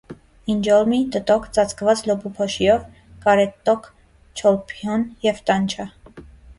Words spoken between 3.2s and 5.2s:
«կարետտոկ», «չոլպհյոն»